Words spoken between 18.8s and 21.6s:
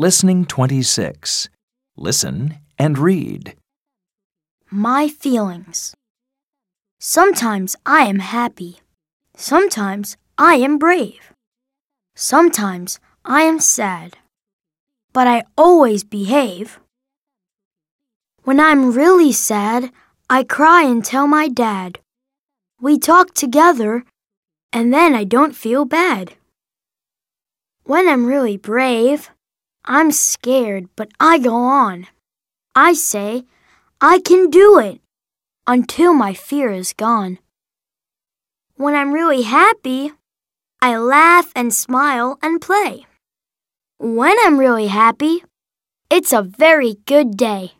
really sad, I cry and tell my